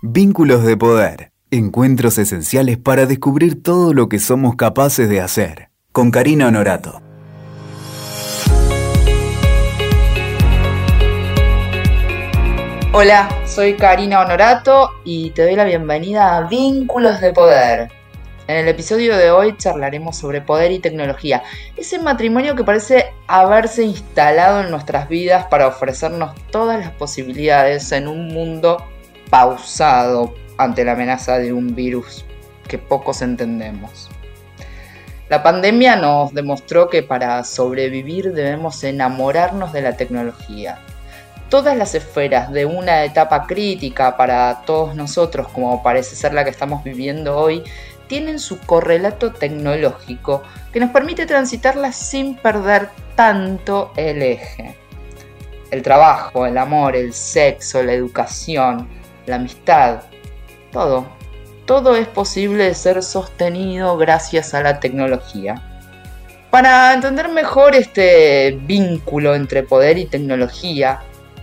[0.00, 1.32] Vínculos de poder.
[1.50, 5.70] Encuentros esenciales para descubrir todo lo que somos capaces de hacer.
[5.90, 7.02] Con Karina Honorato.
[12.92, 17.90] Hola, soy Karina Honorato y te doy la bienvenida a Vínculos de Poder.
[18.46, 21.42] En el episodio de hoy charlaremos sobre poder y tecnología,
[21.76, 28.06] ese matrimonio que parece haberse instalado en nuestras vidas para ofrecernos todas las posibilidades en
[28.06, 28.80] un mundo
[29.30, 32.24] pausado ante la amenaza de un virus
[32.66, 34.08] que pocos entendemos.
[35.28, 40.78] La pandemia nos demostró que para sobrevivir debemos enamorarnos de la tecnología.
[41.50, 46.50] Todas las esferas de una etapa crítica para todos nosotros, como parece ser la que
[46.50, 47.62] estamos viviendo hoy,
[48.06, 50.42] tienen su correlato tecnológico
[50.72, 54.76] que nos permite transitarlas sin perder tanto el eje.
[55.70, 58.88] El trabajo, el amor, el sexo, la educación,
[59.28, 60.02] la amistad,
[60.72, 61.06] todo.
[61.66, 65.62] Todo es posible de ser sostenido gracias a la tecnología.
[66.50, 71.00] Para entender mejor este vínculo entre poder y tecnología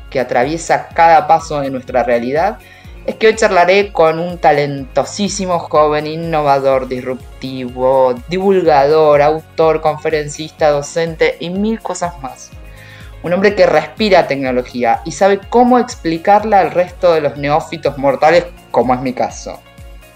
[0.09, 2.57] que atraviesa cada paso de nuestra realidad,
[3.05, 11.51] es que hoy charlaré con un talentosísimo joven, innovador, disruptivo, divulgador, autor, conferencista, docente y
[11.51, 12.49] mil cosas más.
[13.25, 18.45] Un hombre que respira tecnología y sabe cómo explicarla al resto de los neófitos mortales,
[18.69, 19.59] como es mi caso.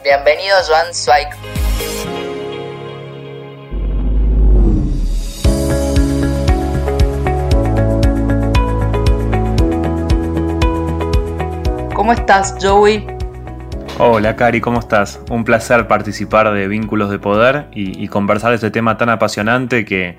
[0.03, 1.27] Bienvenido, Joan Zweig.
[11.95, 13.07] ¿Cómo estás, Joey?
[13.97, 15.19] Hola, Cari, ¿cómo estás?
[15.31, 19.83] Un placer participar de Vínculos de Poder y, y conversar de este tema tan apasionante
[19.83, 20.15] que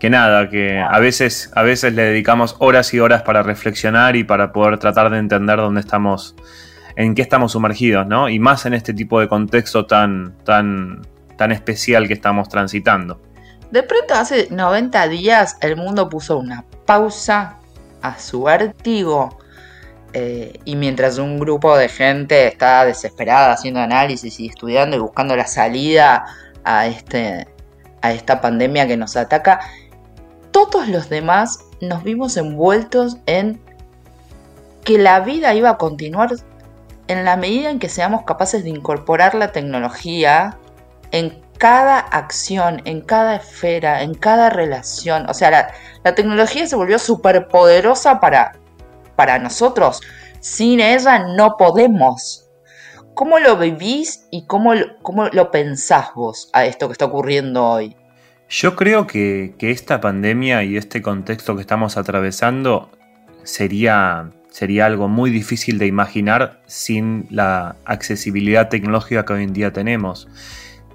[0.00, 4.24] que nada, que a veces, a veces le dedicamos horas y horas para reflexionar y
[4.24, 6.34] para poder tratar de entender dónde estamos,
[6.96, 8.30] en qué estamos sumergidos, ¿no?
[8.30, 11.02] Y más en este tipo de contexto tan, tan,
[11.36, 13.20] tan especial que estamos transitando.
[13.70, 17.58] De pronto, hace 90 días, el mundo puso una pausa
[18.00, 19.38] a su vértigo.
[20.14, 25.36] Eh, y mientras un grupo de gente está desesperada haciendo análisis y estudiando y buscando
[25.36, 26.24] la salida
[26.64, 27.46] a, este,
[28.02, 29.60] a esta pandemia que nos ataca,
[30.50, 33.60] todos los demás nos vimos envueltos en
[34.84, 36.30] que la vida iba a continuar
[37.08, 40.56] en la medida en que seamos capaces de incorporar la tecnología
[41.10, 45.28] en cada acción, en cada esfera, en cada relación.
[45.28, 45.72] O sea,
[46.02, 48.52] la, tecnología se volvió súper poderosa para,
[49.16, 50.00] para nosotros.
[50.40, 52.48] Sin ella no podemos.
[53.14, 54.72] ¿Cómo lo vivís y cómo,
[55.02, 57.96] cómo lo pensás vos a esto que está ocurriendo hoy?
[58.52, 62.90] Yo creo que, esta pandemia y este contexto que estamos atravesando
[63.44, 69.72] sería, sería algo muy difícil de imaginar sin la accesibilidad tecnológica que hoy en día
[69.72, 70.26] tenemos.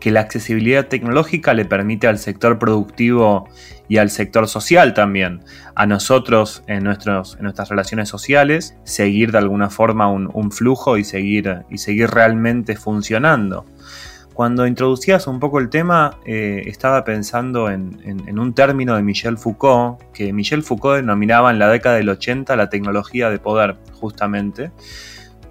[0.01, 3.47] Que la accesibilidad tecnológica le permite al sector productivo
[3.87, 5.39] y al sector social también,
[5.75, 10.97] a nosotros en, nuestros, en nuestras relaciones sociales, seguir de alguna forma un, un flujo
[10.97, 13.65] y seguir, y seguir realmente funcionando.
[14.35, 20.01] Cuando introducías un poco el tema, eh, estaba pensando en, un término de Michel Foucault,
[20.13, 24.71] que Michel Foucault denominaba en la década del 80 la tecnología de poder, justamente,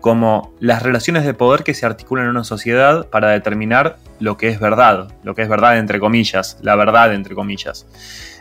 [0.02, 4.48] como las relaciones de poder que se articulan en una sociedad para determinar lo que
[4.48, 7.86] es verdad, lo que es verdad entre comillas, la verdad entre comillas.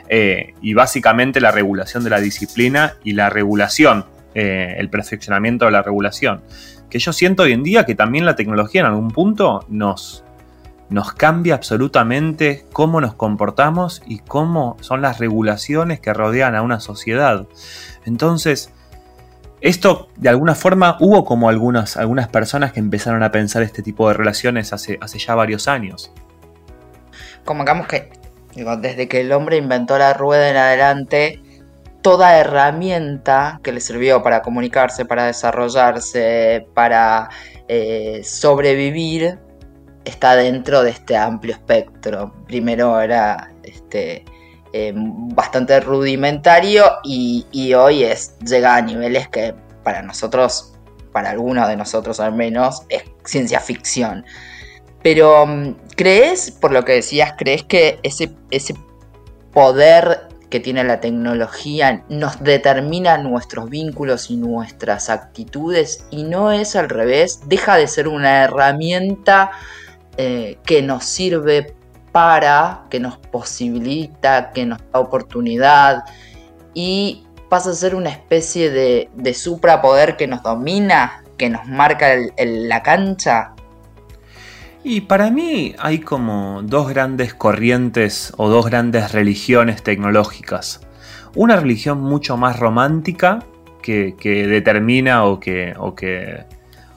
[0.09, 4.03] Eh, y básicamente la regulación de la disciplina y la regulación,
[4.35, 6.41] eh, el perfeccionamiento de la regulación.
[6.89, 10.25] Que yo siento hoy en día que también la tecnología en algún punto nos,
[10.93, 16.79] nos cambia absolutamente cómo nos comportamos y cómo son las regulaciones que rodean a una
[16.79, 17.47] sociedad.
[18.05, 18.71] Entonces,
[19.59, 24.07] esto de alguna forma hubo como algunas, algunas personas que empezaron a pensar este tipo
[24.07, 26.11] de relaciones hace, hace ya varios años.
[27.43, 28.11] Como digamos que
[28.55, 31.41] desde que el hombre inventó la rueda en adelante,
[32.03, 37.29] toda herramienta que le sirvió para comunicarse, para desarrollarse, para
[37.67, 39.39] eh, sobrevivir,
[40.05, 42.33] está dentro de este amplio espectro.
[42.47, 44.25] Primero era este,
[44.73, 49.53] em, bastante rudimentario y, hoy es, llega a niveles que
[49.83, 50.73] para nosotros,
[51.11, 54.25] para algunos de nosotros al menos, es ciencia ficción.
[55.01, 58.75] Pero, mm, ¿crees, por lo que decías, crees que ese, ese
[59.51, 66.75] poder que tiene la tecnología nos determina nuestros vínculos y nuestras actitudes y no es
[66.75, 67.41] al revés?
[67.47, 69.51] Deja de ser una herramienta
[70.17, 71.75] eh, que nos sirve
[72.11, 76.03] para, que nos posibilita, que nos da oportunidad
[76.73, 82.15] y pasa a ser una especie de, de suprapoder que nos domina, que nos marca
[82.37, 83.53] la cancha?
[84.83, 90.81] Y para mí hay como dos grandes corrientes o dos grandes religiones tecnológicas.
[91.35, 93.39] Una religión mucho más romántica
[93.81, 96.45] que, determina que, o, que,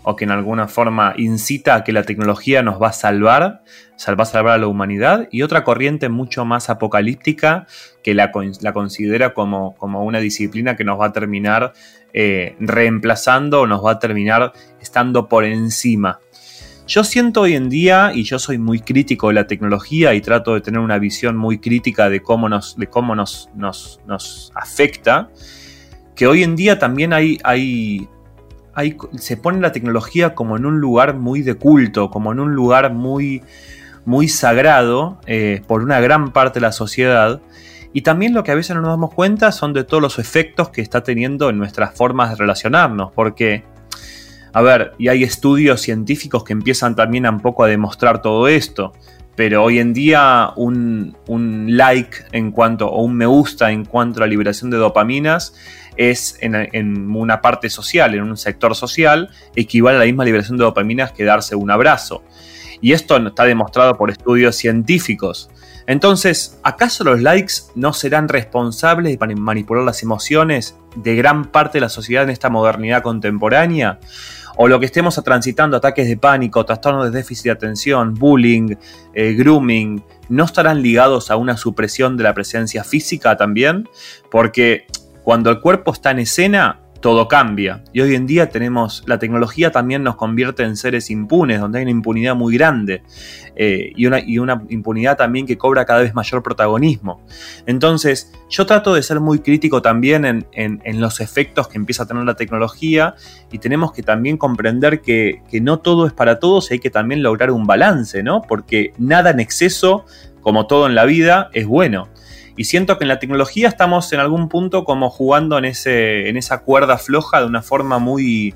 [0.08, 3.62] o que en alguna forma incita a que la tecnología nos va a salvar,
[4.08, 5.28] va a salvar a la humanidad.
[5.32, 7.66] Y otra corriente mucho más apocalíptica
[8.04, 11.72] que la, considera como, como, una disciplina que nos va a terminar
[12.12, 16.20] eh, reemplazando o nos va a terminar estando por encima
[16.86, 20.54] yo siento hoy en día, y yo soy muy crítico de la tecnología y trato
[20.54, 25.28] de tener una visión muy crítica de cómo nos, de cómo nos, nos, afecta,
[26.14, 28.08] que hoy en día también hay, hay,
[29.18, 32.92] se pone la tecnología como en un lugar muy de culto, como en un lugar
[32.92, 33.42] muy,
[34.04, 37.40] muy sagrado eh, por una gran parte de la sociedad.
[37.92, 40.68] Y también lo que a veces no nos damos cuenta son de todos los efectos
[40.68, 43.64] que está teniendo en nuestras formas de relacionarnos, porque
[44.56, 48.94] a ver, y hay estudios científicos que empiezan también un poco a demostrar todo esto,
[49.34, 51.14] pero hoy en día un,
[51.68, 55.54] like en cuanto, o un me gusta en cuanto a la liberación de dopaminas
[55.96, 60.64] es en, una parte social, en un sector social, equivale a la misma liberación de
[60.64, 62.22] dopaminas que darse un abrazo.
[62.80, 65.50] Y esto está demostrado por estudios científicos.
[65.86, 71.82] Entonces, ¿acaso los likes no serán responsables de manipular las emociones de gran parte de
[71.82, 74.00] la sociedad en esta modernidad contemporánea?
[74.56, 78.74] o lo que estemos transitando, ataques de pánico, trastornos de déficit de atención, bullying,
[79.14, 83.88] eh, grooming, ¿no estarán ligados a una supresión de la presencia física también?
[84.30, 84.86] Porque
[85.26, 87.82] cuando el cuerpo está en escena, todo cambia.
[87.92, 91.82] Y hoy en día tenemos, la tecnología también nos convierte en seres impunes, donde hay
[91.82, 93.02] una impunidad muy grande
[93.56, 97.20] eh, y, una, impunidad también que cobra cada vez mayor protagonismo.
[97.66, 102.06] Entonces, yo trato de ser muy crítico también en, en, los efectos que empieza a
[102.06, 103.16] tener la tecnología
[103.50, 106.90] y tenemos que también comprender que, que no todo es para todos y hay que
[106.90, 108.42] también lograr un balance, ¿no?
[108.42, 110.04] Porque nada en exceso,
[110.40, 112.06] como todo en la vida, es bueno.
[112.56, 116.36] Y siento que en la tecnología estamos en algún punto como jugando en, ese, en
[116.36, 118.54] esa cuerda floja de una forma muy,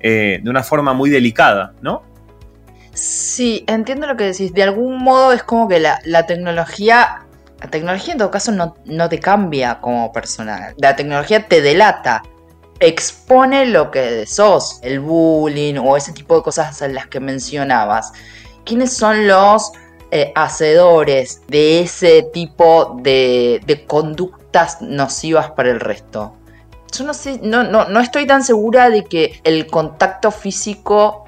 [0.00, 2.02] eh, de una forma muy delicada, ¿no?
[2.94, 4.54] Sí, entiendo lo que decís.
[4.54, 7.26] De algún modo es como que la, tecnología,
[7.60, 10.72] la tecnología en todo caso no, no te cambia como persona.
[10.78, 12.22] La tecnología te delata
[12.80, 18.12] expone lo que sos, el bullying o ese tipo de cosas en las que mencionabas.
[18.64, 19.72] ¿Quiénes son los
[20.10, 26.36] eh, hacedores de ese tipo de, conductas nocivas para el resto.
[26.96, 31.24] Yo no sé, no, no, estoy tan segura de que el contacto físico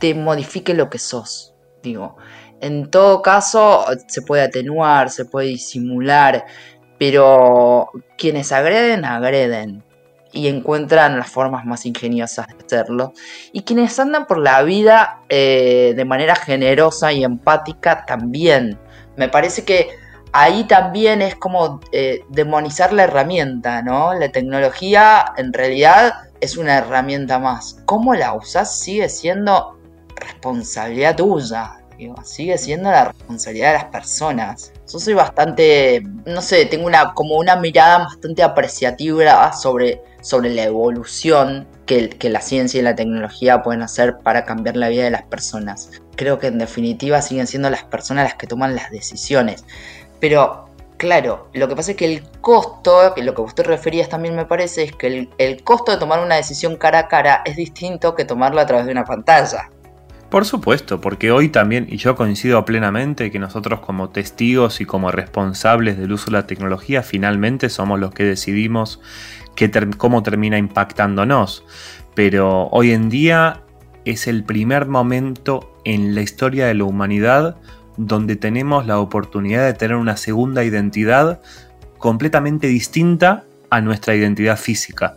[0.00, 1.54] te modifique lo que sos.
[1.82, 2.16] Digo,
[2.60, 6.44] en todo caso, se puede atenuar, se puede disimular,
[6.98, 9.85] pero quienes agreden, agreden
[10.36, 13.14] y encuentran las formas más ingeniosas de hacerlo.
[13.52, 18.78] Y quienes andan por la vida eh, de manera generosa y empática también.
[19.16, 19.88] Me parece que
[20.32, 24.12] ahí también es como eh, demonizar la herramienta, ¿no?
[24.12, 27.78] La tecnología en realidad es una herramienta más.
[27.86, 29.78] ¿Cómo la usas sigue siendo
[30.16, 31.78] responsabilidad tuya?
[32.24, 34.72] Sigue siendo la responsabilidad de las personas.
[34.90, 40.64] Yo soy bastante, no sé, tengo una como una mirada bastante apreciativa sobre sobre la
[40.64, 45.22] evolución que, la ciencia y la tecnología pueden hacer para cambiar la vida de las
[45.22, 45.90] personas.
[46.16, 49.64] Creo que en definitiva siguen siendo las personas las que toman las decisiones.
[50.18, 54.46] Pero claro, lo que pasa es que el costo, lo que usted refería también me
[54.46, 58.16] parece, es que el, el costo de tomar una decisión cara a cara es distinto
[58.16, 59.70] que tomarla a través de una pantalla.
[60.30, 65.10] Por supuesto, porque hoy también, y yo coincido plenamente, que nosotros como testigos y como
[65.12, 69.00] responsables del uso de la tecnología, finalmente somos los que decidimos
[69.96, 71.64] cómo termina impactándonos.
[72.14, 73.62] Pero hoy en día
[74.04, 77.56] es el primer momento en la historia de la humanidad
[77.96, 81.40] donde tenemos la oportunidad de tener una segunda identidad
[81.98, 85.16] completamente distinta a nuestra identidad física.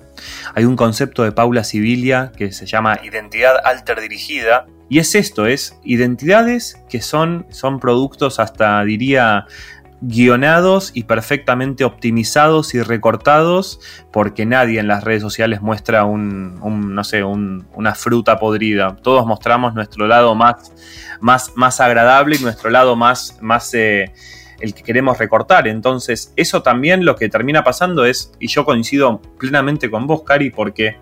[0.55, 5.45] Hay un concepto de Paula Sibilia que se llama identidad alter dirigida, y es esto,
[5.45, 9.45] es identidades que son, son productos hasta diría
[10.01, 13.79] guionados y perfectamente optimizados y recortados
[14.11, 18.95] porque nadie en las redes sociales muestra un, no sé, una fruta podrida.
[18.95, 20.71] Todos mostramos nuestro lado más,
[21.19, 24.13] más, más agradable y nuestro lado más, más eh,
[24.59, 25.67] el que queremos recortar.
[25.67, 30.49] Entonces, eso también lo que termina pasando es, y yo coincido plenamente con vos, Cari,
[30.49, 30.97] porque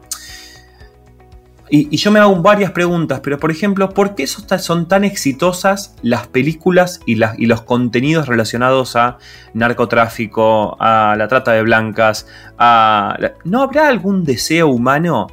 [1.70, 6.28] y, yo me hago varias preguntas, pero por ejemplo, ¿por qué son tan exitosas las
[6.28, 9.18] películas y, y, los contenidos relacionados a
[9.54, 12.28] narcotráfico, a la trata de blancas?
[12.58, 15.28] ¿No habrá algún deseo humano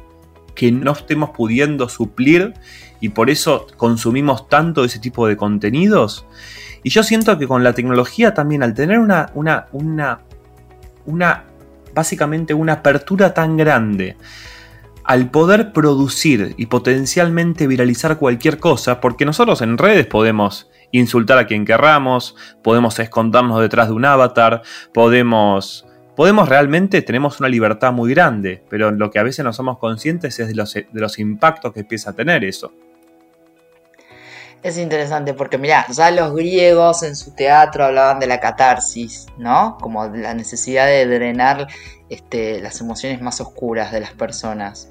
[0.55, 2.53] que no estemos pudiendo suplir
[2.99, 6.25] y por eso consumimos tanto ese tipo de contenidos.
[6.81, 10.21] Y yo siento que con la tecnología también, al tener una, una, una,
[11.05, 11.43] una
[11.93, 14.17] básicamente una apertura tan grande
[15.05, 21.45] al poder producir y potencialmente viralizar cualquier cosa, porque nosotros en redes podemos insultar a
[21.45, 25.85] quien querramos, podemos escondernos detrás de un avatar, podemos
[26.15, 30.39] podemos realmente, tenemos una libertad muy grande, pero lo que a veces no somos conscientes
[30.39, 32.71] es de los, de los impactos que empieza a tener eso.
[34.65, 39.77] Es interesante porque, mira, ya los griegos en su teatro hablaban de la catarsis, ¿no?
[39.79, 41.67] Como la necesidad de drenar
[42.09, 44.89] este, las emociones más oscuras de las personas.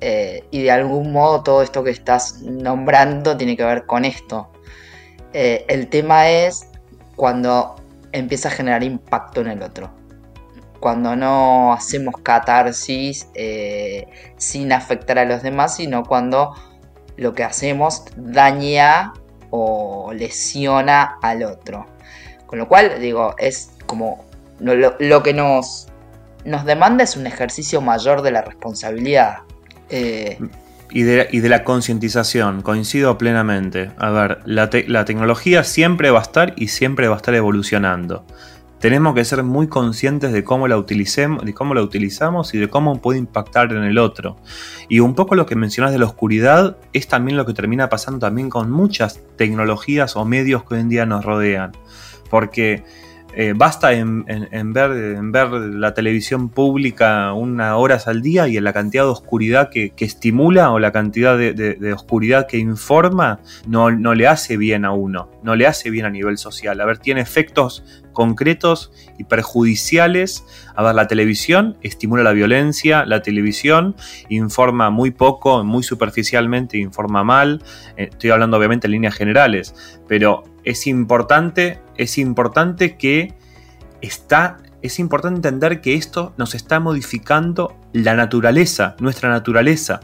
[0.00, 4.52] Eh, y de algún modo todo esto que estás nombrando tiene que ver con esto.
[5.32, 6.68] Eh, el tema es
[7.16, 7.74] cuando
[8.12, 9.90] empieza a generar impacto en el otro
[10.78, 14.06] cuando no hacemos catarsis eh,
[14.36, 16.54] sin afectar a los demás, sino cuando
[17.18, 19.12] lo que hacemos daña
[19.50, 21.86] o lesiona al otro.
[22.46, 24.24] Con lo cual, digo, es como
[24.60, 25.88] lo, que nos,
[26.44, 29.38] nos demanda es un ejercicio mayor de la responsabilidad.
[29.90, 30.38] Eh,
[30.90, 33.90] y de, la concientización, coincido plenamente.
[33.98, 38.24] A ver, la, la tecnología siempre va a estar y siempre va a estar evolucionando
[38.80, 42.68] tenemos que ser muy conscientes de cómo la utilicemos, de cómo la utilizamos y de
[42.68, 44.36] cómo puede impactar en el otro.
[44.88, 48.20] Y un poco lo que mencionas de la oscuridad es también lo que termina pasando
[48.20, 51.72] también con muchas tecnologías o medios que hoy en día nos rodean.
[52.30, 52.84] Porque
[53.40, 58.64] eh, basta en, ver, en, ver, la televisión pública unas horas al día y en
[58.64, 64.16] la cantidad de oscuridad que, estimula o la cantidad de, oscuridad que informa no, no,
[64.16, 66.80] le hace bien a uno, no le hace bien a nivel social.
[66.80, 70.44] A ver, tiene efectos concretos y perjudiciales.
[70.74, 73.94] A ver, la televisión estimula la violencia, la televisión
[74.28, 77.62] informa muy poco, muy superficialmente, informa mal.
[77.96, 83.32] Eh, estoy hablando obviamente en líneas generales, pero es importante, es importante que
[84.02, 90.00] está, es importante entender que esto nos está modificando la naturaleza, nuestra naturaleza,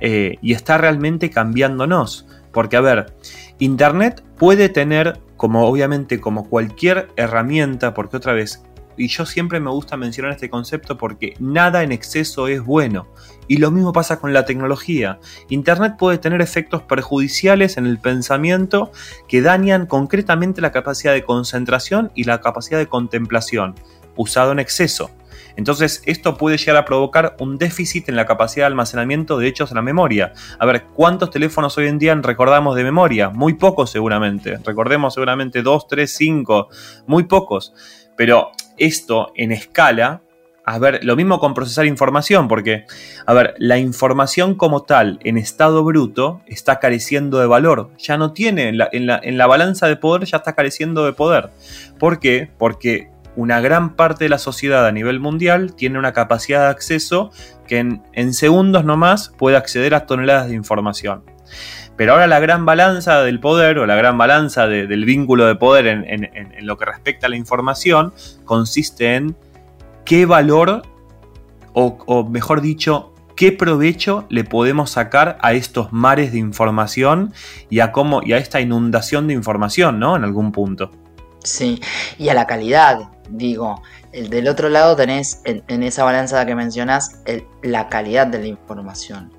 [0.00, 2.26] eh, y está realmente cambiándonos.
[2.52, 3.16] Porque, a ver,
[3.58, 8.62] Internet puede tener, como obviamente como cualquier herramienta, porque otra vez,
[8.96, 13.08] y yo siempre me gusta mencionar este concepto porque nada en exceso es bueno.
[13.48, 15.18] Y lo mismo pasa con la tecnología.
[15.48, 18.92] Internet puede tener efectos perjudiciales en el pensamiento
[19.28, 23.74] que dañan concretamente la capacidad de concentración y la capacidad de contemplación,
[24.16, 25.10] usado en exceso.
[25.56, 29.70] Entonces, esto puede llegar a provocar un déficit en la capacidad de almacenamiento de hechos
[29.70, 30.32] en la memoria.
[30.58, 33.30] A ver, ¿cuántos teléfonos hoy en día recordamos de memoria?
[33.30, 34.58] Muy pocos seguramente.
[34.64, 36.68] Recordemos seguramente 2, 3, 5,
[37.06, 37.74] muy pocos.
[38.16, 38.52] Pero
[38.86, 40.22] esto en escala
[40.64, 42.84] a ver, lo mismo con procesar información, porque,
[43.26, 47.90] a ver, la información como tal, en estado bruto, está careciendo de valor.
[47.98, 51.50] Ya no tiene, en la, en la, balanza de poder ya está careciendo de poder.
[51.98, 52.50] ¿Por qué?
[52.58, 57.30] Porque una gran parte de la sociedad a nivel mundial tiene una capacidad de acceso
[57.66, 61.24] que en, en segundos nomás puede acceder a toneladas de información.
[62.02, 65.86] Pero ahora la gran balanza del poder o la gran balanza del vínculo de poder
[65.86, 68.12] en, en lo que respecta a la información
[68.44, 69.36] consiste en
[70.04, 70.82] qué valor,
[71.74, 77.32] o, mejor dicho, qué provecho le podemos sacar a estos mares de información
[77.70, 80.16] y a cómo y a esta inundación de información, ¿no?
[80.16, 80.90] En algún punto.
[81.44, 81.80] Sí,
[82.18, 83.80] y a la calidad, digo,
[84.10, 87.20] el del otro lado tenés en, esa balanza que mencionas
[87.62, 89.32] la calidad de la información.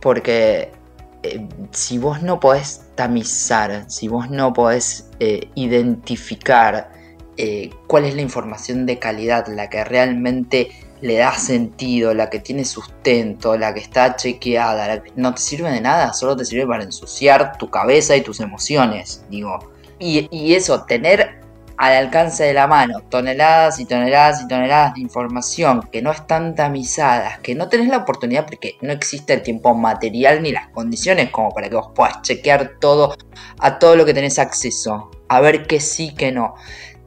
[0.00, 0.79] Porque
[1.22, 6.92] eh, si vos no podés tamizar, si vos no podés eh, identificar
[7.36, 12.40] eh, cuál es la información de calidad, la que realmente le da sentido, la que
[12.40, 16.84] tiene sustento, la que está chequeada, no te sirve de nada, solo te sirve para
[16.84, 19.58] ensuciar tu cabeza y tus emociones, digo.
[19.98, 21.39] Y, eso, tener
[21.80, 26.54] al alcance de la mano toneladas y toneladas y toneladas de información que no están
[26.54, 31.30] tamizadas, que no tenés la oportunidad porque no existe el tiempo material ni las condiciones
[31.30, 33.16] como para que vos puedas chequear todo
[33.58, 36.54] a todo lo que tenés acceso, a ver qué sí, que no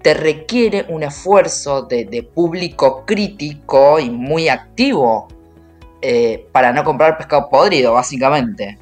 [0.01, 5.27] te requiere un esfuerzo de, público crítico y muy activo
[6.01, 8.79] eh, para no comprar pescado podrido, básicamente.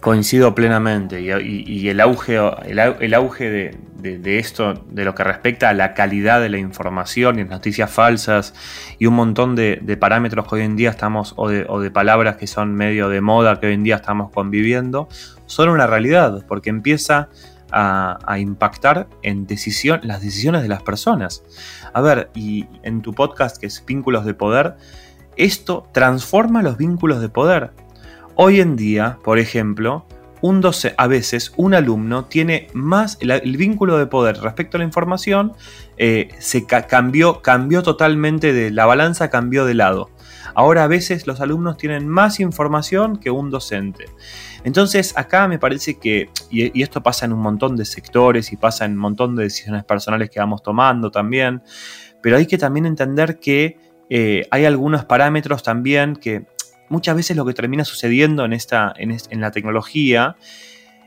[0.00, 5.94] Coincido plenamente y, el auge, el, auge de, esto, de lo que respecta a la
[5.94, 8.54] calidad de la información y noticias falsas
[8.98, 12.36] y un montón de, parámetros que hoy en día estamos, o de, o de palabras
[12.36, 15.08] que son medio de moda que hoy en día estamos conviviendo,
[15.46, 17.28] son una realidad, porque empieza
[17.72, 21.42] a, impactar en decisión, las decisiones de las personas.
[21.92, 24.76] A ver, y en tu podcast que es Vínculos de Poder,
[25.36, 27.70] esto transforma los vínculos de poder.
[28.40, 30.06] Hoy en día, por ejemplo,
[30.42, 30.62] un
[30.96, 35.54] a veces un alumno tiene más el, vínculo de poder respecto a la información
[35.96, 40.10] eh, se cambió, cambió totalmente de la balanza cambió de lado.
[40.54, 44.04] Ahora a veces los alumnos tienen más información que un docente.
[44.62, 48.84] Entonces acá me parece que, y, esto pasa en un montón de sectores y pasa
[48.84, 51.60] en un montón de decisiones personales que vamos tomando también,
[52.22, 53.78] pero hay que también entender que
[54.10, 56.46] eh, hay algunos parámetros también que
[56.88, 60.36] muchas veces lo que termina sucediendo en, esta, en, la tecnología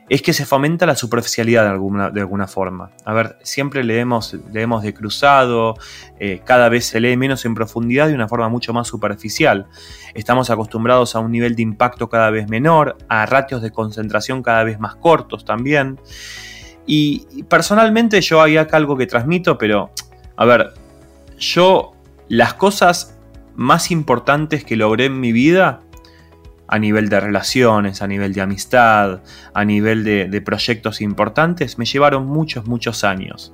[0.10, 2.92] es que se fomenta la superficialidad de alguna, de alguna forma.
[3.06, 5.76] A ver, siempre leemos, leemos de cruzado,
[6.20, 9.68] eh, cada vez se lee menos en profundidad de una forma mucho más superficial.
[10.14, 14.66] Estamos acostumbrados a un nivel de impacto cada vez menor, a ratios de concentración cada
[14.66, 15.98] vez más cortos también.
[16.86, 19.92] Y, personalmente yo hay acá algo que transmito, pero,
[20.36, 20.74] a ver,
[21.38, 21.94] yo
[22.28, 23.18] las cosas
[23.56, 25.82] más importantes que logré en mi vida,
[26.72, 29.20] a nivel de relaciones, a nivel de amistad,
[29.54, 33.54] a nivel de, proyectos importantes, me llevaron muchos, muchos años.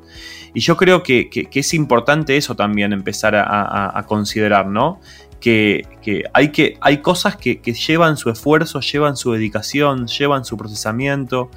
[0.54, 5.02] Y yo creo que, es importante eso también empezar a, considerar, ¿no?
[5.40, 5.88] Que,
[6.32, 11.50] hay, que hay cosas que, llevan su esfuerzo, llevan su dedicación, llevan su procesamiento.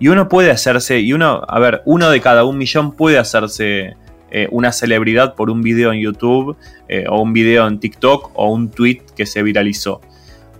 [0.00, 3.96] Y uno puede hacerse, y uno, a ver, uno de cada un millón puede hacerse
[4.30, 6.56] eh, una celebridad por un video en YouTube
[6.88, 10.00] eh, o un video en TikTok o un tweet que se viralizó.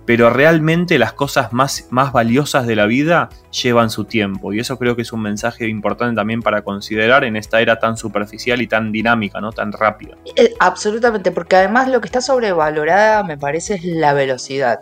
[0.05, 4.79] Pero realmente las cosas más, más valiosas de la vida llevan su tiempo y eso
[4.79, 8.67] creo que es un mensaje importante también para considerar en esta era tan superficial y
[8.67, 9.51] tan dinámica, ¿no?
[9.51, 10.15] tan rápida.
[10.37, 14.79] Eh, absolutamente, porque además lo que está sobrevalorada me parece es la velocidad.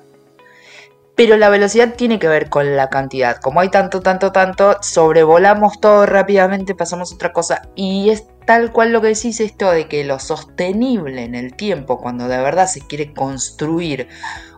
[1.16, 3.38] Pero la velocidad tiene que ver con la cantidad.
[3.38, 7.62] Como hay tanto, tanto, tanto, sobrevolamos todo rápidamente, pasamos otra cosa.
[7.74, 12.00] Y es tal cual lo que decís esto de que lo sostenible en el tiempo,
[12.00, 14.08] cuando de verdad se quiere construir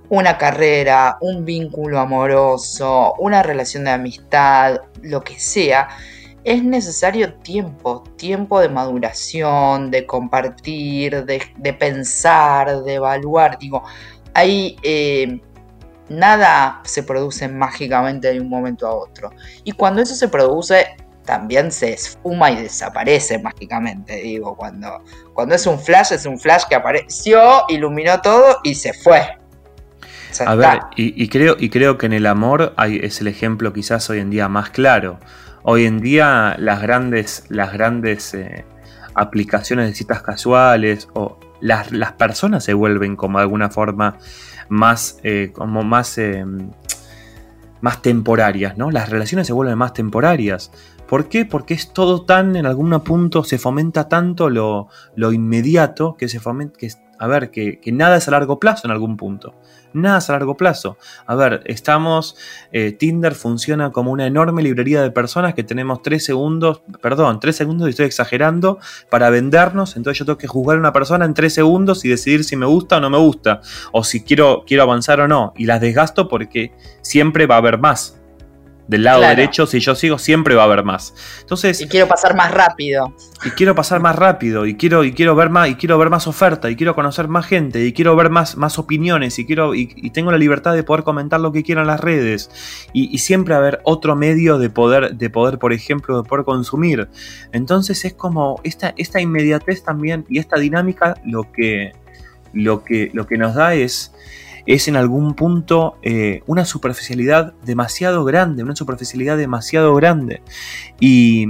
[0.09, 5.89] una carrera, un vínculo amoroso, una relación de amistad, lo que sea,
[6.43, 13.59] es necesario tiempo, tiempo de maduración, de compartir, de, pensar, de evaluar.
[13.59, 13.83] Digo,
[14.33, 15.41] hay eh,
[16.09, 19.31] nada se produce mágicamente de un momento a otro.
[19.63, 20.87] Y cuando eso se produce,
[21.27, 24.15] también se esfuma y desaparece mágicamente.
[24.15, 28.93] Digo, cuando, cuando es un flash, es un flash que apareció, iluminó todo y se
[28.93, 29.37] fue.
[30.43, 34.09] a ver, y, creo, y creo que en el amor hay, es el ejemplo quizás
[34.09, 35.19] hoy en día más claro.
[35.63, 38.63] Hoy en día las grandes, las grandes eh,
[39.13, 44.17] aplicaciones de citas casuales o las, las personas se vuelven como de alguna forma
[44.69, 46.45] más, eh, como más, eh,
[47.81, 48.91] más temporarias, ¿no?
[48.91, 50.71] Las relaciones se vuelven más temporarias.
[51.07, 51.45] ¿Por qué?
[51.45, 56.39] Porque es todo tan, en algún punto se fomenta tanto lo, lo inmediato que se
[56.39, 56.79] fomenta,
[57.19, 59.55] a ver, que, nada es a largo plazo en algún punto
[59.93, 60.97] nada a largo plazo.
[61.25, 62.35] A ver, estamos,
[62.71, 67.55] eh, Tinder funciona como una enorme librería de personas que tenemos tres segundos, perdón, tres
[67.55, 71.33] segundos y estoy exagerando, para vendernos, entonces yo tengo que juzgar a una persona en
[71.33, 74.83] tres segundos y decidir si me gusta o no me gusta, o si quiero, quiero
[74.83, 78.19] avanzar o no, y las desgasto porque siempre va a haber más
[78.87, 81.13] del lado derecho, si yo sigo, siempre va a haber más.
[81.41, 81.81] Entonces.
[81.81, 83.13] Y quiero pasar más rápido.
[83.43, 84.65] Y quiero pasar más rápido.
[84.65, 87.45] Y quiero, y quiero ver más, y quiero ver más oferta, y quiero conocer más
[87.45, 91.03] gente, y quiero ver más, más opiniones, y quiero, y, tengo la libertad de poder
[91.03, 92.49] comentar lo que quiero en las redes.
[92.93, 97.09] Y, siempre haber otro medio de poder, de poder, por ejemplo, de poder consumir.
[97.51, 101.91] Entonces es como esta, esta inmediatez también y esta dinámica lo que,
[102.53, 104.13] lo que, lo que nos da es
[104.67, 110.41] es en algún punto eh, una superficialidad demasiado grande, una superficialidad demasiado grande.
[110.99, 111.47] Y,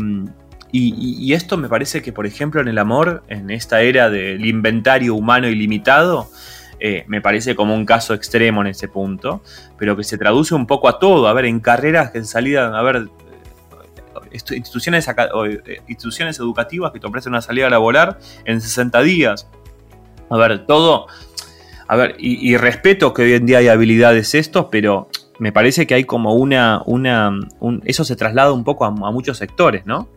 [1.34, 5.48] esto me parece que, por ejemplo, en el amor, en esta era del inventario humano
[5.48, 6.30] ilimitado,
[6.80, 9.42] eh, me parece como un caso extremo en ese punto,
[9.80, 11.28] pero que se traduce un poco a todo.
[11.28, 13.08] A ver, en carreras que en salida, a ver,
[14.32, 19.48] instituciones, eh, instituciones educativas que te ofrecen una salida laboral en 60 días.
[20.30, 21.08] A ver, todo
[21.88, 25.08] a ver, y, respeto que hoy en día hay habilidades estos, pero
[25.40, 27.32] me parece que hay como una, una
[27.86, 30.10] eso se traslada un poco a, muchos sectores, ¿no?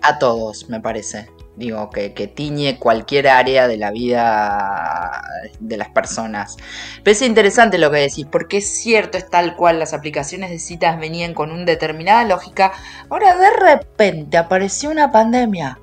[0.00, 1.28] A todos, me parece.
[1.56, 5.22] Digo, que, tiñe cualquier área de la vida
[5.58, 6.56] de las personas.
[7.02, 10.58] Pero es interesante lo que decís, porque es cierto, es tal cual, las aplicaciones de
[10.58, 12.72] citas venían con una determinada lógica.
[13.10, 15.78] Ahora de repente apareció una pandemia.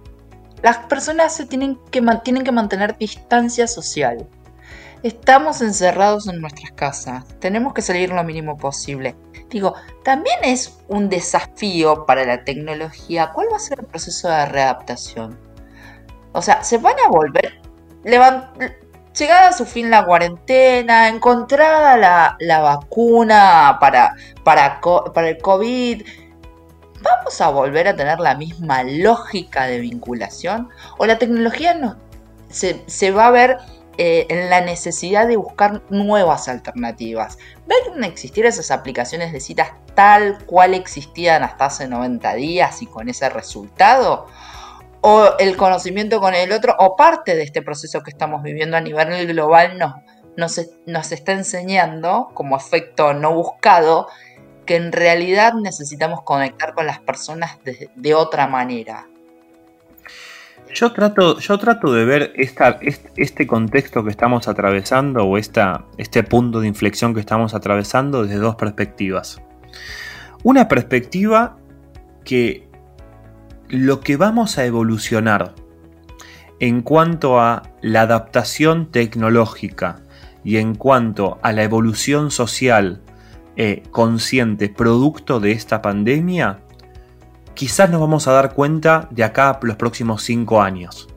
[0.63, 4.27] Las personas se tienen que, tienen que mantener distancia social.
[5.03, 9.15] Estamos encerrados en nuestras casas, tenemos que salir lo mínimo posible.
[9.49, 13.31] Digo, también es un desafío para la tecnología.
[13.33, 15.39] ¿Cuál va a ser el proceso de readaptación?
[16.33, 17.61] O sea, se van a volver,
[18.03, 24.81] llegada a su fin la cuarentena, encontrada la, vacuna para, para,
[25.13, 26.03] para el COVID,
[27.01, 30.69] ¿vamos a volver a tener la misma lógica de vinculación?
[30.97, 31.97] ¿O la tecnología no,
[32.49, 33.57] se, va a ver
[33.97, 37.37] eh, en la necesidad de buscar nuevas alternativas?
[37.67, 42.87] ¿Van a existir esas aplicaciones de citas tal cual existían hasta hace 90 días y
[42.87, 44.27] con ese resultado?
[45.01, 48.81] ¿O el conocimiento con el otro o parte de este proceso que estamos viviendo a
[48.81, 49.93] nivel global nos,
[50.35, 54.07] nos, nos está enseñando como efecto no buscado
[54.67, 59.07] que en realidad necesitamos conectar con las personas de, otra manera.
[60.73, 66.59] Yo trato, yo trato de ver este contexto que estamos atravesando o esta, este punto
[66.59, 69.41] de inflexión que estamos atravesando desde dos perspectivas.
[70.43, 71.57] Una perspectiva
[72.23, 72.67] que
[73.69, 75.55] lo que vamos a evolucionar
[76.59, 80.01] en cuanto a la adaptación tecnológica
[80.43, 83.01] y en cuanto a la evolución social
[83.55, 86.59] eh, consciente producto de esta pandemia,
[87.57, 91.07] quizás nos vamos a dar cuenta de acá los próximos cinco años.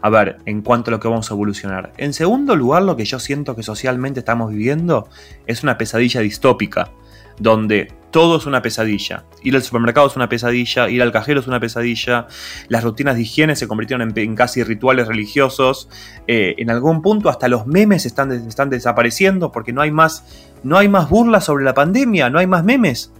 [0.00, 1.92] A ver, en cuanto a lo que vamos a evolucionar.
[1.96, 5.08] En segundo lugar, lo que yo siento que socialmente estamos viviendo
[5.46, 6.92] es una pesadilla distópica,
[7.40, 9.24] donde todo es una pesadilla.
[9.42, 12.28] Ir al supermercado es una pesadilla, ir al cajero es una pesadilla,
[12.68, 15.88] las rutinas de higiene se convirtieron en, casi rituales religiosos,
[16.28, 20.24] eh, en algún punto hasta los memes están, están desapareciendo porque no hay más
[20.62, 23.12] no hay más burlas sobre la pandemia, no hay más memes.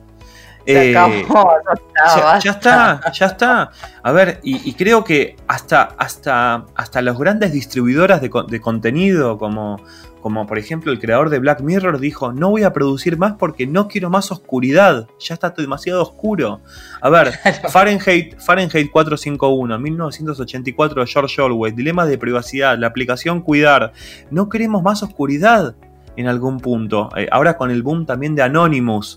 [0.66, 3.71] Eh, ya, está, ya está.
[4.03, 9.81] A ver, y, creo que hasta, hasta, hasta las grandes distribuidoras de, contenido, como,
[10.21, 13.66] como por ejemplo el creador de Black Mirror, dijo, no voy a producir más porque
[13.66, 16.61] no quiero más oscuridad, ya está demasiado oscuro.
[17.01, 17.33] A ver,
[17.71, 23.92] Fahrenheit, Fahrenheit 451, 1984 George Orwell, dilema de privacidad, la aplicación Cuidar,
[24.31, 25.75] no queremos más oscuridad
[26.18, 27.09] en algún punto.
[27.16, 29.16] Eh, ahora con el boom también de Anonymous.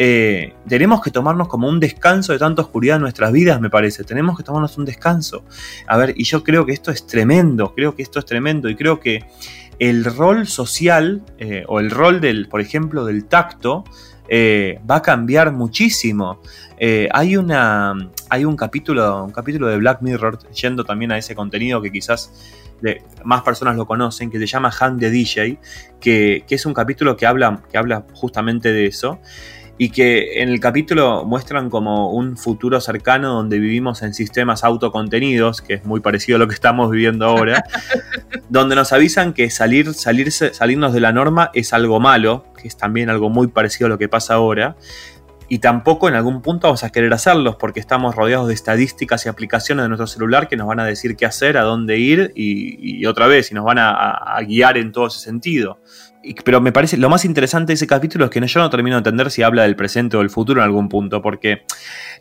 [0.00, 4.04] Eh, tenemos que tomarnos como un descanso de tanta oscuridad en nuestras vidas, me parece.
[4.04, 5.42] Tenemos que tomarnos un descanso.
[5.88, 8.76] A ver, y yo creo que esto es tremendo, creo que esto es tremendo y
[8.76, 9.24] creo que
[9.80, 13.82] el rol social eh, o el rol del, por ejemplo, del tacto
[14.30, 16.42] va a cambiar muchísimo.
[17.10, 17.94] hay, una,
[18.28, 22.30] hay un capítulo, un capítulo de Black Mirror, yendo también a ese contenido que quizás
[23.24, 25.58] más personas lo conocen, que se llama Han de DJ,
[25.98, 29.18] que, es un capítulo que habla, que habla justamente de eso
[29.78, 35.62] y que en el capítulo muestran como un futuro cercano donde vivimos en sistemas autocontenidos,
[35.62, 37.64] que es muy parecido a lo que estamos viviendo ahora,
[38.48, 42.76] donde nos avisan que salir, salirse, salirnos de la norma es algo malo, que es
[42.76, 44.76] también algo muy parecido a lo que pasa ahora,
[45.48, 49.28] y tampoco en algún punto vamos a querer hacerlos porque estamos rodeados de estadísticas y
[49.28, 53.04] aplicaciones de nuestro celular que nos van a decir qué hacer, a dónde ir y,
[53.06, 55.80] otra vez, y nos van a, guiar en todo ese sentido.
[56.44, 58.98] pero me parece, lo más interesante de ese capítulo es que yo no termino de
[58.98, 61.62] entender si habla del presente o del futuro en algún punto, porque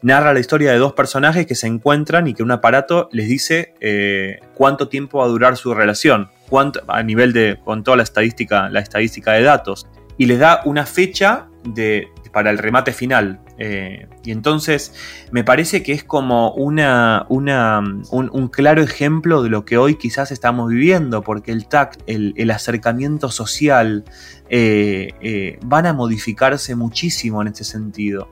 [0.02, 3.74] narra la historia de dos personajes que se encuentran y que un aparato les dice
[3.82, 8.04] eh, cuánto tiempo va a durar su relación, cuánto, a nivel de, con toda la
[8.04, 9.86] estadística, la estadística de datos.
[10.18, 12.08] Y les da una fecha de,
[12.38, 13.40] para el remate final.
[13.58, 14.94] Eh, y entonces
[15.32, 20.70] me parece que es como una, un, claro ejemplo de lo que hoy quizás estamos
[20.70, 24.04] viviendo, porque el tact, el, acercamiento social
[24.52, 28.30] eh, eh, van a modificarse muchísimo en este sentido.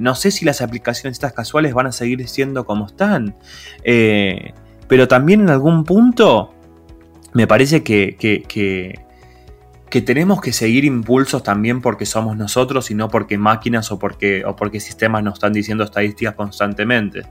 [0.00, 3.36] no sé si las aplicaciones estas casuales van a seguir siendo como están,
[4.88, 6.52] pero también en algún punto
[7.32, 9.09] me parece que que
[10.00, 14.54] tenemos que seguir impulsos también porque somos nosotros y no porque máquinas o porque, o
[14.54, 17.24] porque sistemas nos están diciendo estadísticas constantemente.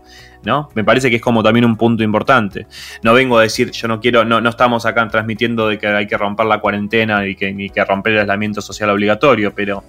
[0.44, 0.70] ¿no?
[0.76, 2.68] Me parece que es como también un punto importante.
[3.02, 6.08] No vengo a decir, yo no quiero, no, no estamos acá transmitiendo de que hay
[6.08, 9.86] que romper la cuarentena y que, ni que romper el aislamiento social obligatorio, pero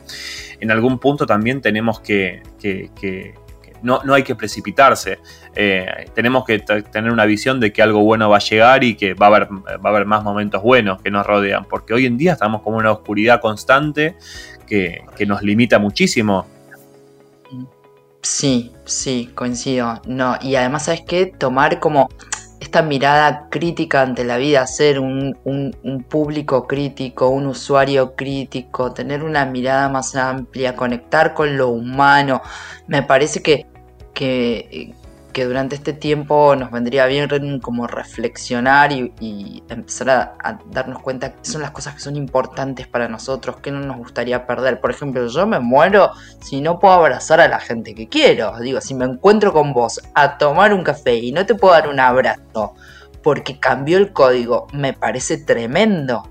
[0.61, 3.35] en algún punto también tenemos que, que
[3.83, 5.19] no, hay que precipitarse.
[5.55, 9.15] Eh, tenemos que tener una visión de que algo bueno va a llegar y que
[9.15, 12.17] va a, haber, va a haber más momentos buenos que nos rodean, porque hoy en
[12.17, 14.17] día estamos como una oscuridad constante
[14.67, 16.47] que, nos limita muchísimo.
[18.23, 20.01] Sí, sí, coincido.
[20.07, 21.27] No, y además, ¿sabes qué?
[21.27, 22.09] Tomar como
[22.61, 29.23] esta mirada crítica ante la vida, ser un, un, público crítico, un usuario crítico, tener
[29.23, 32.43] una mirada más amplia, conectar con lo humano,
[32.87, 33.67] me parece que
[34.21, 34.95] que,
[35.47, 41.63] durante este tiempo nos vendría bien como reflexionar y, empezar a, darnos cuenta que son
[41.63, 44.81] las cosas que son importantes para nosotros, que no nos gustaría perder.
[44.81, 46.11] Por ejemplo, yo me muero
[46.43, 48.59] si no puedo abrazar a la gente que quiero.
[48.59, 51.89] Digo, si me encuentro con vos a tomar un café y no te puedo dar
[51.89, 52.75] un abrazo
[53.23, 56.31] porque cambió el código, me parece tremendo.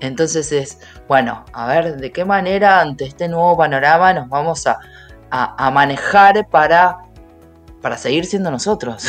[0.00, 4.78] Entonces es, bueno, a ver de qué manera ante este nuevo panorama nos vamos a,
[5.70, 6.98] manejar para,
[7.86, 9.06] para seguir siendo nosotros.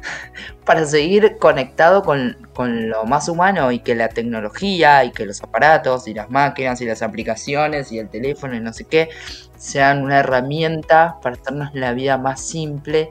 [0.64, 2.38] para seguir conectado con,
[2.88, 6.86] lo más humano y que la tecnología y que los aparatos y las máquinas y
[6.86, 9.10] las aplicaciones y el teléfono y no sé qué
[9.58, 13.10] sean una herramienta para hacernos la vida más simple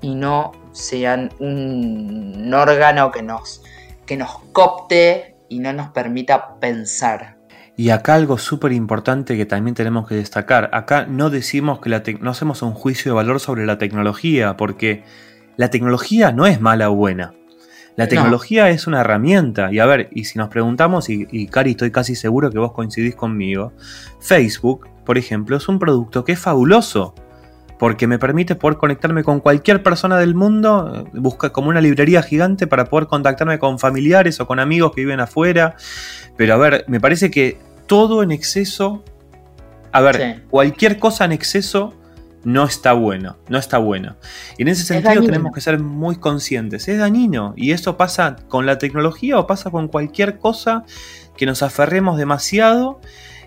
[0.00, 3.62] y no sean un, órgano que nos,
[4.06, 7.36] que nos copte y no nos permita pensar.
[7.82, 10.70] Y acá algo súper importante que también tenemos que destacar.
[10.72, 15.02] Acá no decimos que la no hacemos un juicio de valor sobre la tecnología, porque
[15.56, 17.34] la tecnología no es mala o buena.
[17.96, 19.72] La tecnología es una herramienta.
[19.72, 23.16] Y a ver, y si nos preguntamos, y, Cari, estoy casi seguro que vos coincidís
[23.16, 23.72] conmigo,
[24.20, 27.16] Facebook, por ejemplo, es un producto que es fabuloso.
[27.80, 32.68] Porque me permite poder conectarme con cualquier persona del mundo, busca como una librería gigante
[32.68, 35.74] para poder contactarme con familiares o con amigos que viven afuera.
[36.36, 39.04] Pero a ver, me parece que todo en exceso,
[39.92, 41.92] a ver, cualquier cosa en exceso
[42.42, 44.16] no está bueno, no está bueno.
[44.56, 48.64] Y en ese sentido tenemos que ser muy conscientes, es dañino y eso pasa con
[48.64, 50.84] la tecnología o pasa con cualquier cosa
[51.36, 52.98] que nos aferremos demasiado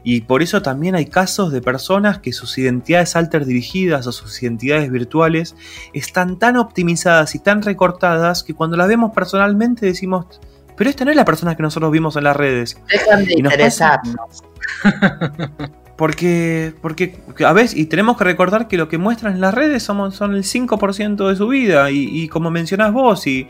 [0.04, 4.44] y por eso también hay casos de personas que sus identidades alter dirigidas o sus
[4.44, 5.56] identidades virtuales
[5.92, 10.40] están tan optimizadas y tan recortadas que cuando las vemos personalmente decimos,
[10.78, 12.78] pero esta no es la persona que nosotros vimos en las redes.
[12.90, 14.44] Dejan de interesarnos.
[15.96, 19.82] Porque, porque a veces, y tenemos que recordar que lo que muestran en las redes
[19.82, 23.48] son, son el 5% de su vida, y, como mencionás vos, y,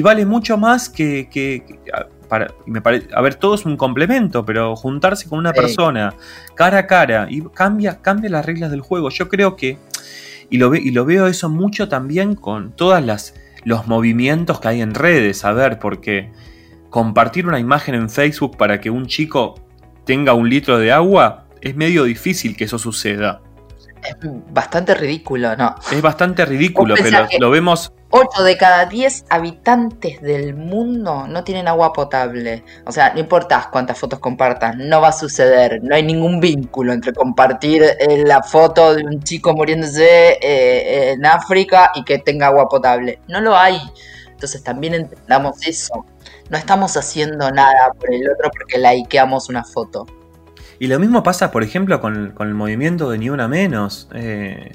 [0.00, 1.28] vale mucho más que,
[2.28, 2.80] para, me
[3.12, 6.14] a ver, todo es un complemento, pero juntarse con una persona
[6.54, 9.10] cara a cara y cambia, cambia las reglas del juego.
[9.10, 9.76] Yo creo que,
[10.50, 14.80] y lo, y lo veo eso mucho también con todas las los movimientos que hay
[14.80, 16.30] en redes, a ver, porque
[16.90, 19.54] compartir una imagen en Facebook para que un chico
[20.04, 23.40] tenga un litro de agua es medio difícil que eso suceda.
[24.02, 24.16] Es
[24.50, 25.74] bastante ridículo, ¿no?
[25.90, 27.92] Es bastante ridículo, pero lo vemos...
[28.10, 32.64] 8 de cada 10 habitantes del mundo no tienen agua potable.
[32.86, 35.80] O sea, no importa cuántas fotos compartas, no va a suceder.
[35.82, 41.26] No hay ningún vínculo entre compartir eh, la foto de un chico muriéndose eh, en
[41.26, 43.20] África y que tenga agua potable.
[43.28, 43.78] No lo hay.
[44.30, 46.06] Entonces también entendamos eso.
[46.50, 50.06] No estamos haciendo nada por el otro porque likeamos una foto.
[50.78, 54.08] Y lo mismo pasa, por ejemplo, con, el movimiento de Ni Una Menos.
[54.14, 54.72] Eh,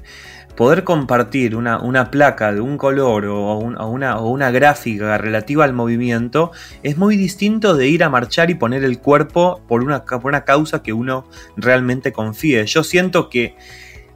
[0.55, 6.51] poder compartir una, placa de un color o, una, o, una, gráfica relativa al movimiento
[6.83, 10.43] es muy distinto de ir a marchar y poner el cuerpo por una, por una
[10.43, 11.25] causa que uno
[11.57, 12.65] realmente confíe.
[12.65, 13.55] Yo siento que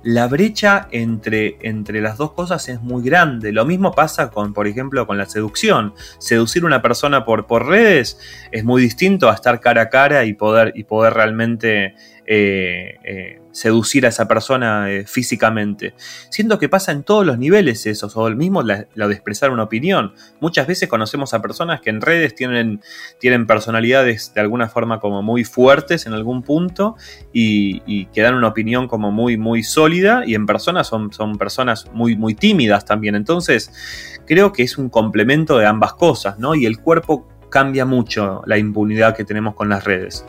[0.04, 3.52] la brecha entre, entre las dos cosas es muy grande.
[3.52, 5.94] Lo mismo pasa con, por ejemplo, con la seducción.
[6.20, 8.20] Seducir una persona por, por redes
[8.52, 11.96] es muy distinto a estar cara a cara y poder, y poder realmente
[12.30, 15.94] eh, eh, seducir a esa persona eh, físicamente.
[16.30, 19.63] Siento que pasa en todos los niveles eso, o el mismo lo de expresar una
[19.63, 20.13] opinión.
[20.42, 22.82] Muchas veces conocemos a personas que en redes tienen,
[23.18, 26.98] tienen personalidades de alguna forma como muy fuertes en algún punto
[27.32, 31.90] y, que dan una opinión como muy, muy sólida y en personas son, son personas
[31.94, 33.16] muy, muy tímidas también.
[33.16, 36.56] Entonces, creo que es un complemento de ambas cosas, ¿no?
[36.56, 40.26] Y el cuerpo cambia mucho la impunidad que tenemos con las redes.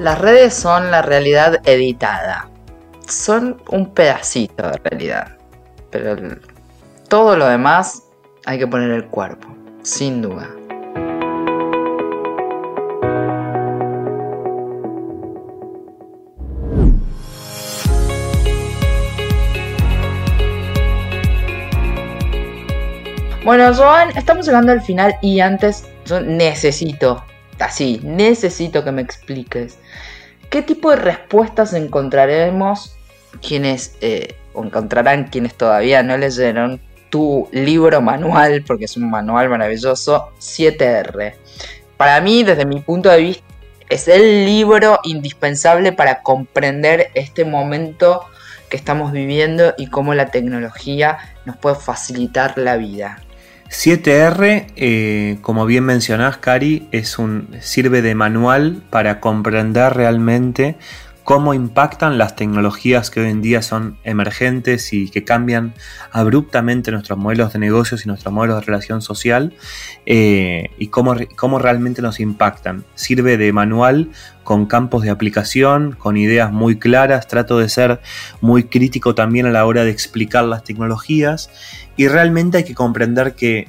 [0.00, 2.48] Las redes son la realidad editada.
[3.06, 5.36] Son un pedacito de realidad.
[5.90, 6.16] Pero
[7.06, 8.04] todo lo demás
[8.46, 10.48] hay que poner el cuerpo, sin duda.
[23.44, 27.22] Bueno, Joan, estamos llegando al final y antes yo necesito
[27.60, 29.78] así, necesito que me expliques
[30.50, 32.96] qué tipo de respuestas encontraremos
[33.40, 39.48] quienes, eh, o encontrarán quienes todavía no leyeron tu libro manual, porque es un manual
[39.48, 41.34] maravilloso, 7R.
[41.96, 43.44] Para mí, desde mi punto de vista,
[43.88, 48.24] es el libro indispensable para comprender este momento
[48.68, 53.20] que estamos viviendo y cómo la tecnología nos puede facilitar la vida.
[53.70, 60.76] 7R, eh, como bien mencionás, Cari, es un, sirve de manual para comprender realmente
[61.24, 65.74] cómo impactan las tecnologías que hoy en día son emergentes y que cambian
[66.12, 69.54] abruptamente nuestros modelos de negocios y nuestros modelos de relación social
[70.06, 72.84] eh, y cómo, cómo realmente nos impactan.
[72.94, 74.10] Sirve de manual
[74.44, 78.00] con campos de aplicación, con ideas muy claras, trato de ser
[78.40, 81.50] muy crítico también a la hora de explicar las tecnologías
[81.96, 83.68] y realmente hay que comprender que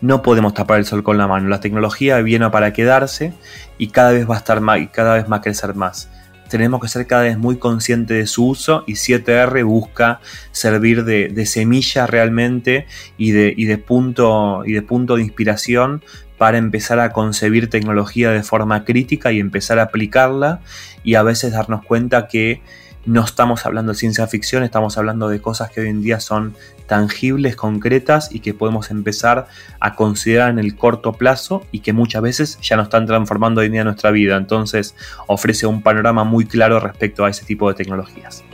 [0.00, 1.48] no podemos tapar el sol con la mano.
[1.48, 3.32] La tecnología viene para quedarse
[3.78, 6.10] y cada vez va a estar más y cada vez va a crecer más
[6.48, 10.20] tenemos que ser cada vez muy conscientes de su uso y 7R busca
[10.52, 16.02] servir de, semilla realmente y de, de, punto, y de punto de inspiración
[16.38, 20.60] para empezar a concebir tecnología de forma crítica y empezar a aplicarla
[21.02, 22.60] y a veces darnos cuenta que
[23.06, 26.56] no estamos hablando de ciencia ficción, estamos hablando de cosas que hoy en día son
[26.86, 29.46] tangibles, concretas y que podemos empezar
[29.80, 33.66] a considerar en el corto plazo y que muchas veces ya nos están transformando hoy
[33.66, 34.36] en día nuestra vida.
[34.36, 34.94] Entonces
[35.26, 38.44] ofrece un panorama muy claro respecto a ese tipo de tecnologías.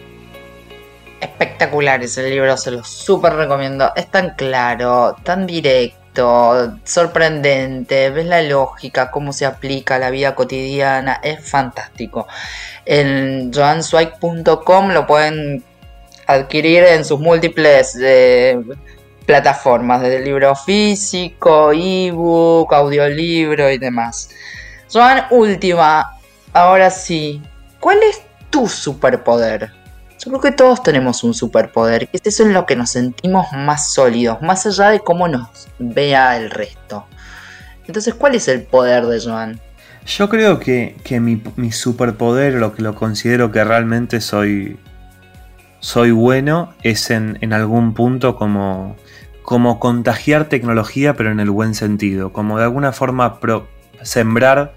[1.21, 3.93] Espectacular ese libro, se lo súper recomiendo.
[3.95, 10.35] Es tan claro, tan directo, sorprendente, ves la lógica, cómo se aplica a la vida
[10.35, 12.27] cotidiana, es fantástico.
[12.87, 15.65] En joanswike.com lo pueden
[16.27, 18.59] adquirir en sus múltiples eh,
[19.27, 24.31] plataformas, desde libro físico, ebook, audiolibro y demás.
[24.93, 26.19] Joan, última,
[26.53, 27.41] ahora sí,
[27.79, 29.73] ¿cuál es tu superpoder?
[30.19, 33.47] Yo creo que todos tenemos un superpoder, que es eso en lo que nos sentimos
[33.53, 37.07] más sólidos, más allá de cómo nos vea el resto.
[37.87, 39.61] Entonces, ¿cuál es el poder de Joan?
[40.07, 44.79] Yo creo que, mi, mi, superpoder, lo que lo considero que realmente soy,
[45.81, 48.97] soy bueno, es en, algún punto como,
[49.43, 52.33] como contagiar tecnología, pero en el buen sentido.
[52.33, 53.39] Como de alguna forma
[54.03, 54.75] sembrar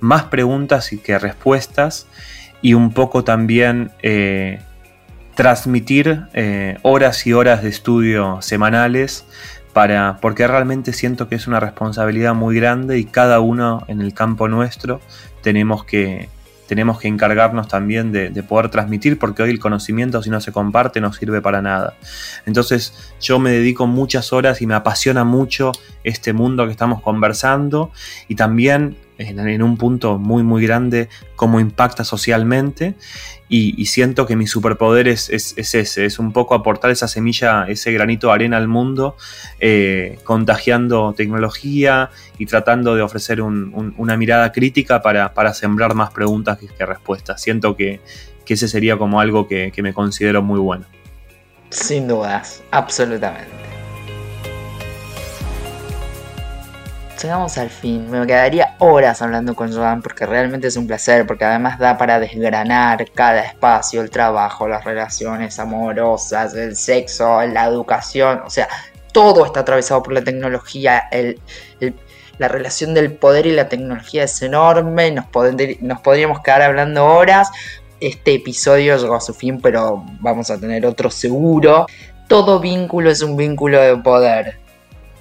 [0.00, 2.06] más preguntas y que respuestas.
[2.60, 4.58] Y un poco también eh,
[5.34, 9.26] transmitir eh, horas y horas de estudio semanales
[9.74, 14.14] para, porque realmente siento que es una responsabilidad muy grande y cada uno en el
[14.14, 15.00] campo nuestro
[15.42, 16.30] tenemos que,
[16.66, 21.00] tenemos que encargarnos también de, poder transmitir, porque hoy el conocimiento si no se comparte
[21.00, 21.94] no sirve para nada.
[22.46, 25.72] Entonces yo me dedico muchas horas y me apasiona mucho
[26.04, 27.90] este mundo que estamos conversando
[28.28, 32.94] y también en, un punto muy muy grande cómo impacta socialmente
[33.48, 38.26] y, siento que mi superpoder es, ese, es un poco aportar esa semilla, ese granito
[38.28, 39.16] de arena al mundo,
[39.60, 46.86] eh, contagiando tecnología y tratando de ofrecer una mirada crítica para, sembrar más preguntas que,
[46.86, 47.40] respuestas.
[47.40, 48.00] Siento que,
[48.48, 50.86] ese sería como algo que me considero muy bueno.
[51.70, 53.83] Sin dudas, absolutamente.
[57.24, 58.10] Llegamos al fin.
[58.10, 62.20] Me quedaría horas hablando con Joan porque realmente es un placer, porque además da para
[62.20, 68.68] desgranar cada espacio, el trabajo, las relaciones amorosas, el sexo, la educación, o sea,
[69.12, 71.04] todo está atravesado por la tecnología,
[72.38, 75.26] la relación del poder y la tecnología es enorme, nos,
[76.00, 77.50] podríamos quedar hablando horas.
[78.00, 81.86] Este episodio llegó a su fin, pero vamos a tener otro seguro.
[82.28, 84.58] Todo vínculo es un vínculo de poder.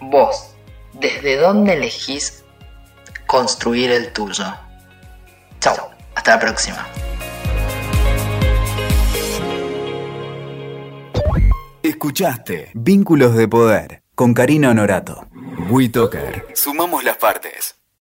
[0.01, 0.52] Vos
[0.93, 2.43] desde dónde elegís
[3.25, 4.45] construir el tuyo.
[5.59, 6.87] Chao, hasta la próxima.
[11.81, 15.27] Escuchaste Vínculos de Poder con Karina Honorato.
[15.69, 16.47] WeToker.
[16.53, 17.75] Sumamos las partes.